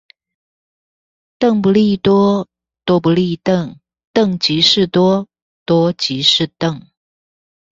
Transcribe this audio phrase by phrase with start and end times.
[1.37, 2.47] 鄧不利多，
[2.85, 3.75] 多不利鄧。
[4.15, 5.27] 鄧即是多，
[5.63, 6.87] 多即是鄧